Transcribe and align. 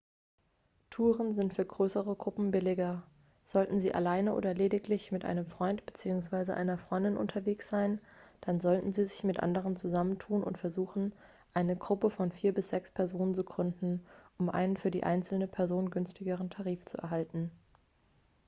touren 0.89 1.35
sind 1.35 1.53
für 1.53 1.63
größere 1.63 2.15
gruppen 2.15 2.49
billiger 2.49 3.03
sollten 3.45 3.79
sie 3.79 3.93
alleine 3.93 4.33
oder 4.33 4.55
lediglich 4.55 5.11
mit 5.11 5.25
einem 5.25 5.45
freund 5.45 5.85
bzw. 5.85 6.53
einer 6.53 6.79
freundin 6.79 7.15
unterwegs 7.17 7.69
sein 7.69 8.01
dann 8.43 8.59
sollten 8.59 8.93
sie 8.93 9.05
sich 9.05 9.23
mit 9.23 9.41
anderen 9.41 9.75
zusammentun 9.75 10.41
und 10.43 10.57
versuchen 10.57 11.13
eine 11.53 11.75
gruppe 11.75 12.09
von 12.09 12.31
vier 12.31 12.51
bis 12.51 12.71
sechs 12.71 12.89
personen 12.89 13.35
zu 13.35 13.43
gründen 13.43 14.03
um 14.39 14.49
einen 14.49 14.75
für 14.75 14.89
die 14.89 15.03
einzelne 15.03 15.47
person 15.47 15.91
günstigeren 15.91 16.49
tarif 16.49 16.83
zu 16.85 16.97
erhalten 16.97 17.51